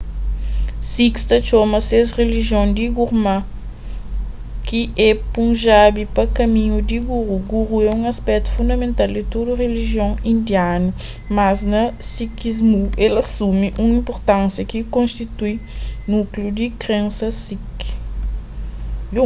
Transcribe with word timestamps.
sikhs 0.91 1.21
ta 1.31 1.37
txoma 1.47 1.79
ses 1.89 2.07
rilijion 2.19 2.67
di 2.77 2.85
gurmat 2.97 3.41
ki 4.67 4.81
é 5.09 5.09
punjabi 5.33 6.03
pa 6.15 6.23
kaminhu 6.37 6.77
di 6.89 6.97
guru 7.09 7.37
guru 7.51 7.75
é 7.87 7.89
un 7.97 8.03
aspetu 8.13 8.47
fundamental 8.57 9.09
di 9.17 9.23
tudu 9.33 9.51
rilijion 9.63 10.11
indianu 10.33 10.87
mas 11.35 11.57
na 11.73 11.81
sikhismu 12.13 12.81
el 13.05 13.13
asumi 13.23 13.67
un 13.83 13.89
inpurtánsia 13.97 14.61
ki 14.71 14.79
konstitui 14.95 15.55
núkliu 16.11 16.49
di 16.57 16.65
krensas 16.83 17.35
sikh 17.47 17.79